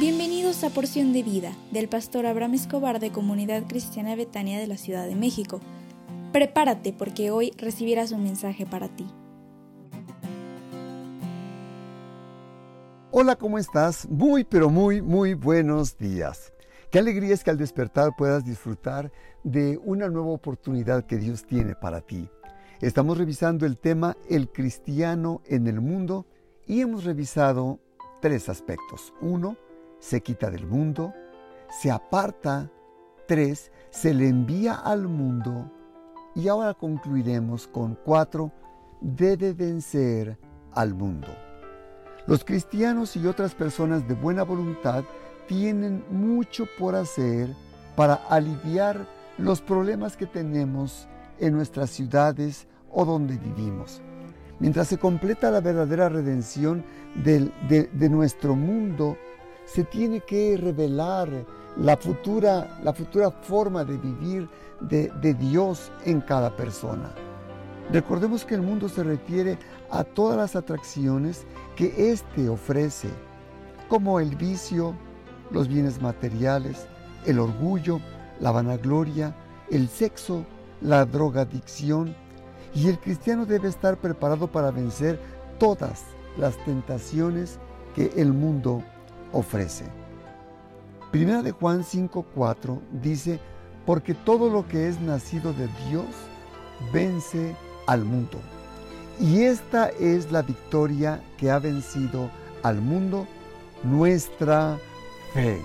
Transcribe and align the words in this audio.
Bienvenidos 0.00 0.64
a 0.64 0.70
Porción 0.70 1.12
de 1.12 1.22
Vida 1.22 1.52
del 1.72 1.86
pastor 1.86 2.24
Abraham 2.24 2.54
Escobar 2.54 3.00
de 3.00 3.12
Comunidad 3.12 3.64
Cristiana 3.68 4.16
Betania 4.16 4.58
de 4.58 4.66
la 4.66 4.78
Ciudad 4.78 5.06
de 5.06 5.14
México. 5.14 5.60
Prepárate 6.32 6.94
porque 6.94 7.30
hoy 7.30 7.52
recibirás 7.58 8.10
un 8.10 8.22
mensaje 8.22 8.64
para 8.64 8.88
ti. 8.88 9.06
Hola, 13.10 13.36
¿cómo 13.36 13.58
estás? 13.58 14.08
Muy, 14.08 14.44
pero 14.44 14.70
muy, 14.70 15.02
muy 15.02 15.34
buenos 15.34 15.98
días. 15.98 16.50
Qué 16.90 16.98
alegría 16.98 17.34
es 17.34 17.44
que 17.44 17.50
al 17.50 17.58
despertar 17.58 18.16
puedas 18.16 18.42
disfrutar 18.42 19.12
de 19.44 19.78
una 19.84 20.08
nueva 20.08 20.30
oportunidad 20.30 21.04
que 21.04 21.18
Dios 21.18 21.44
tiene 21.44 21.74
para 21.74 22.00
ti. 22.00 22.26
Estamos 22.80 23.18
revisando 23.18 23.66
el 23.66 23.76
tema 23.76 24.16
El 24.30 24.48
cristiano 24.48 25.42
en 25.44 25.66
el 25.66 25.82
mundo 25.82 26.24
y 26.66 26.80
hemos 26.80 27.04
revisado 27.04 27.80
tres 28.22 28.48
aspectos. 28.48 29.12
Uno, 29.20 29.58
se 30.00 30.22
quita 30.22 30.50
del 30.50 30.66
mundo, 30.66 31.14
se 31.80 31.90
aparta, 31.90 32.70
tres, 33.28 33.70
se 33.90 34.12
le 34.12 34.28
envía 34.28 34.74
al 34.74 35.06
mundo 35.06 35.70
y 36.34 36.48
ahora 36.48 36.74
concluiremos 36.74 37.68
con 37.68 37.96
cuatro, 38.04 38.50
debe 39.00 39.52
vencer 39.52 40.36
al 40.72 40.94
mundo. 40.94 41.28
Los 42.26 42.44
cristianos 42.44 43.16
y 43.16 43.26
otras 43.26 43.54
personas 43.54 44.06
de 44.06 44.14
buena 44.14 44.42
voluntad 44.42 45.04
tienen 45.46 46.04
mucho 46.10 46.66
por 46.78 46.94
hacer 46.94 47.54
para 47.96 48.14
aliviar 48.28 49.06
los 49.36 49.60
problemas 49.60 50.16
que 50.16 50.26
tenemos 50.26 51.08
en 51.38 51.54
nuestras 51.54 51.90
ciudades 51.90 52.68
o 52.90 53.04
donde 53.04 53.36
vivimos. 53.36 54.02
Mientras 54.60 54.88
se 54.88 54.98
completa 54.98 55.50
la 55.50 55.60
verdadera 55.60 56.08
redención 56.08 56.84
de, 57.14 58.08
nuestro 58.10 58.54
mundo, 58.54 59.16
se 59.72 59.84
tiene 59.84 60.20
que 60.20 60.56
revelar 60.56 61.28
la 61.76 61.96
futura, 61.96 62.80
la 62.82 62.92
futura 62.92 63.30
forma 63.30 63.84
de 63.84 63.96
vivir 63.96 64.48
de, 64.80 65.08
de 65.20 65.34
Dios 65.34 65.92
en 66.04 66.20
cada 66.20 66.56
persona. 66.56 67.10
Recordemos 67.92 68.44
que 68.44 68.54
el 68.54 68.62
mundo 68.62 68.88
se 68.88 69.04
refiere 69.04 69.58
a 69.90 70.02
todas 70.02 70.36
las 70.36 70.56
atracciones 70.56 71.44
que 71.76 72.10
éste 72.10 72.48
ofrece, 72.48 73.08
como 73.88 74.18
el 74.20 74.34
vicio, 74.36 74.94
los 75.50 75.68
bienes 75.68 76.00
materiales, 76.00 76.86
el 77.26 77.38
orgullo, 77.38 78.00
la 78.40 78.50
vanagloria, 78.50 79.34
el 79.70 79.88
sexo, 79.88 80.44
la 80.80 81.04
drogadicción, 81.04 82.14
y 82.74 82.88
el 82.88 82.98
cristiano 82.98 83.46
debe 83.46 83.68
estar 83.68 83.96
preparado 83.96 84.46
para 84.46 84.70
vencer 84.70 85.20
todas 85.58 86.04
las 86.38 86.56
tentaciones 86.64 87.58
que 87.94 88.12
el 88.16 88.32
mundo 88.32 88.82
ofrece. 89.32 89.84
Primera 91.10 91.42
de 91.42 91.52
Juan 91.52 91.82
5:4 91.82 92.80
dice, 93.02 93.40
porque 93.86 94.14
todo 94.14 94.50
lo 94.50 94.66
que 94.68 94.88
es 94.88 95.00
nacido 95.00 95.52
de 95.52 95.68
Dios 95.88 96.06
vence 96.92 97.56
al 97.86 98.04
mundo. 98.04 98.38
Y 99.18 99.42
esta 99.42 99.88
es 99.88 100.30
la 100.30 100.42
victoria 100.42 101.20
que 101.36 101.50
ha 101.50 101.58
vencido 101.58 102.30
al 102.62 102.80
mundo, 102.80 103.26
nuestra 103.82 104.78
fe. 105.34 105.60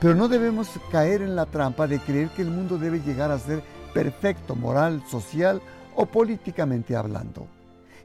Pero 0.00 0.14
no 0.14 0.28
debemos 0.28 0.68
caer 0.90 1.22
en 1.22 1.36
la 1.36 1.46
trampa 1.46 1.86
de 1.86 2.00
creer 2.00 2.28
que 2.30 2.42
el 2.42 2.50
mundo 2.50 2.76
debe 2.76 3.00
llegar 3.00 3.30
a 3.30 3.38
ser 3.38 3.62
perfecto, 3.94 4.56
moral, 4.56 5.02
social 5.08 5.62
o 5.94 6.06
políticamente 6.06 6.96
hablando. 6.96 7.46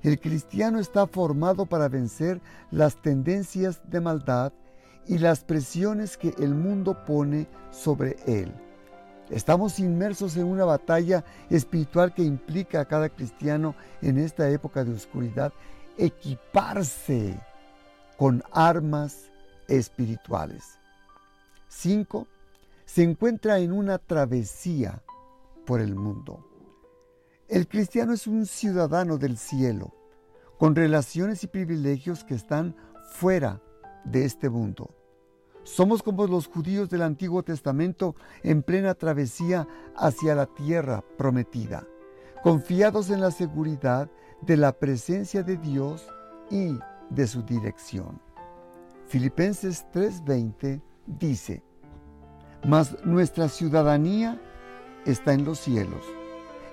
El 0.03 0.19
cristiano 0.19 0.79
está 0.79 1.07
formado 1.07 1.65
para 1.65 1.89
vencer 1.89 2.41
las 2.71 3.01
tendencias 3.01 3.81
de 3.89 4.01
maldad 4.01 4.53
y 5.07 5.17
las 5.17 5.43
presiones 5.43 6.17
que 6.17 6.33
el 6.39 6.53
mundo 6.53 7.05
pone 7.05 7.47
sobre 7.71 8.17
él. 8.25 8.53
Estamos 9.29 9.79
inmersos 9.79 10.37
en 10.37 10.45
una 10.45 10.63
batalla 10.63 11.25
espiritual 11.49 12.13
que 12.13 12.23
implica 12.23 12.81
a 12.81 12.85
cada 12.85 13.09
cristiano 13.09 13.75
en 14.01 14.17
esta 14.17 14.49
época 14.49 14.83
de 14.83 14.93
oscuridad 14.93 15.51
equiparse 15.97 17.37
con 18.17 18.43
armas 18.51 19.29
espirituales. 19.67 20.77
5. 21.67 22.27
Se 22.85 23.03
encuentra 23.03 23.59
en 23.59 23.73
una 23.73 23.97
travesía 23.97 25.01
por 25.65 25.81
el 25.81 25.95
mundo. 25.95 26.43
El 27.47 27.69
cristiano 27.69 28.11
es 28.11 28.27
un 28.27 28.45
ciudadano 28.45 29.17
del 29.17 29.37
cielo, 29.37 29.93
con 30.59 30.75
relaciones 30.75 31.45
y 31.45 31.47
privilegios 31.47 32.25
que 32.25 32.35
están 32.35 32.75
fuera 33.11 33.61
de 34.03 34.25
este 34.25 34.49
mundo. 34.49 34.93
Somos 35.63 36.03
como 36.03 36.27
los 36.27 36.47
judíos 36.47 36.89
del 36.89 37.03
Antiguo 37.03 37.43
Testamento 37.43 38.17
en 38.43 38.63
plena 38.63 38.95
travesía 38.95 39.65
hacia 39.95 40.35
la 40.35 40.47
tierra 40.47 41.05
prometida, 41.17 41.87
confiados 42.43 43.09
en 43.11 43.21
la 43.21 43.31
seguridad 43.31 44.11
de 44.41 44.57
la 44.57 44.73
presencia 44.73 45.41
de 45.41 45.55
Dios 45.55 46.05
y 46.51 46.77
de 47.09 47.27
su 47.27 47.43
dirección. 47.43 48.19
Filipenses 49.07 49.85
3:20 49.93 50.81
dice, 51.05 51.63
Mas 52.67 52.97
nuestra 53.05 53.47
ciudadanía 53.47 54.37
está 55.05 55.31
en 55.31 55.45
los 55.45 55.59
cielos 55.59 56.03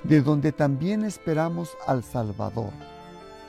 de 0.05 0.21
donde 0.21 0.53
también 0.53 1.05
esperamos 1.05 1.77
al 1.87 2.05
Salvador, 2.05 2.73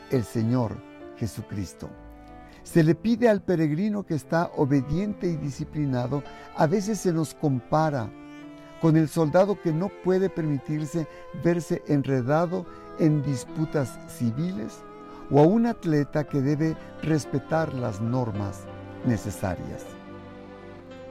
el 0.09 0.23
Señor 0.23 0.77
Jesucristo. 1.17 1.89
Se 2.63 2.83
le 2.83 2.95
pide 2.95 3.29
al 3.29 3.41
peregrino 3.41 4.05
que 4.05 4.15
está 4.15 4.49
obediente 4.55 5.27
y 5.27 5.35
disciplinado, 5.35 6.23
a 6.55 6.65
veces 6.65 6.99
se 6.99 7.13
nos 7.13 7.33
compara 7.33 8.09
con 8.81 8.97
el 8.97 9.07
soldado 9.07 9.61
que 9.61 9.71
no 9.71 9.89
puede 10.03 10.29
permitirse 10.29 11.07
verse 11.43 11.83
enredado 11.87 12.65
en 12.99 13.21
disputas 13.23 13.99
civiles 14.07 14.79
o 15.31 15.39
a 15.39 15.43
un 15.43 15.65
atleta 15.65 16.23
que 16.23 16.41
debe 16.41 16.75
respetar 17.01 17.73
las 17.73 18.01
normas 18.01 18.63
necesarias. 19.05 19.85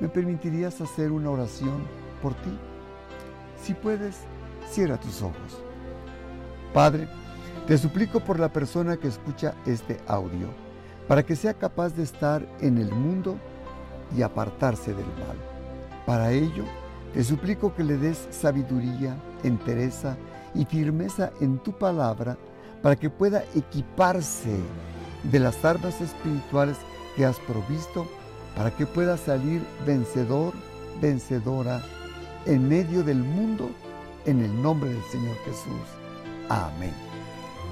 ¿Me 0.00 0.09
permitirías 0.09 0.81
hacer 0.81 1.12
una 1.12 1.31
oración 1.31 1.84
por 2.21 2.34
ti? 2.34 2.59
Si 3.62 3.75
puedes, 3.75 4.16
Cierra 4.71 4.99
tus 4.99 5.23
ojos. 5.23 5.63
Padre, 6.73 7.09
te 7.67 7.79
suplico 7.79 8.21
por 8.21 8.39
la 8.39 8.53
persona 8.53 8.97
que 8.97 9.09
escucha 9.09 9.55
este 9.65 10.01
audio, 10.07 10.49
para 11.09 11.23
que 11.23 11.37
sea 11.37 11.55
capaz 11.55 11.95
de 11.95 12.03
estar 12.03 12.47
en 12.61 12.79
el 12.79 12.91
mundo 12.91 13.37
y 14.17 14.23
apartarse 14.23 14.93
del 14.93 15.07
mal. 15.07 15.37
Para 16.05 16.33
ello, 16.33 16.65
te 17.15 17.25
suplico 17.25 17.75
que 17.75 17.85
le 17.85 17.97
des 17.97 18.27
sabiduría, 18.31 19.17
entereza 19.45 20.17
y 20.55 20.65
firmeza 20.65 21.31
en 21.41 21.59
tu 21.59 21.73
palabra, 21.73 22.37
para 22.83 22.97
que 22.97 23.09
pueda 23.09 23.45
equiparse 23.55 24.59
de 25.23 25.39
las 25.39 25.65
armas 25.65 26.01
espirituales 26.01 26.77
que 27.17 27.25
has 27.25 27.39
provisto, 27.41 28.07
para 28.57 28.71
que 28.71 28.85
pueda 28.85 29.17
salir 29.17 29.63
vencedor, 29.87 30.53
vencedora 31.01 31.83
en 32.47 32.69
medio 32.69 33.03
del 33.03 33.19
mundo 33.19 33.71
en 34.27 34.41
el 34.41 34.62
nombre 34.62 34.91
del 34.91 35.03
Señor 35.05 35.37
Jesús. 35.45 35.89
Amén. 36.49 36.93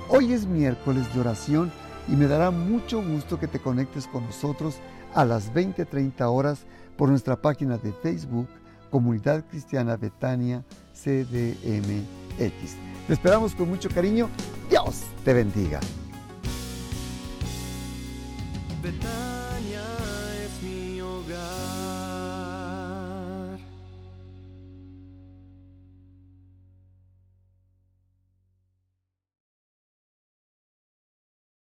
Hoy 0.09 0.33
es 0.33 0.47
miércoles 0.47 1.13
de 1.15 1.21
oración 1.21 1.73
y 2.09 2.13
me 2.13 2.27
dará 2.27 2.51
mucho 2.51 3.03
gusto 3.03 3.39
que 3.39 3.49
te 3.49 3.61
conectes 3.61 4.07
con 4.07 4.25
nosotros 4.25 4.77
a 5.15 5.25
las 5.25 5.53
20:30 5.53 6.29
horas 6.29 6.65
por 6.97 7.09
nuestra 7.09 7.41
página 7.41 7.79
de 7.79 7.93
Facebook, 7.93 8.49
Comunidad 8.91 9.45
Cristiana 9.49 9.97
Betania 9.97 10.65
CDMX. 10.93 12.77
Te 13.07 13.13
esperamos 13.13 13.55
con 13.55 13.69
mucho 13.69 13.89
cariño. 13.89 14.29
Dios 14.69 15.03
te 15.25 15.33
bendiga. 15.33 15.81